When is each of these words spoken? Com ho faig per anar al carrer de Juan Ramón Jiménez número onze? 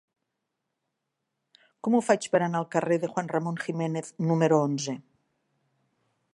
Com 1.87 1.97
ho 1.97 2.01
faig 2.07 2.25
per 2.35 2.41
anar 2.47 2.61
al 2.61 2.67
carrer 2.77 2.99
de 3.05 3.11
Juan 3.13 3.31
Ramón 3.35 3.61
Jiménez 3.67 4.13
número 4.31 4.61
onze? 4.71 4.99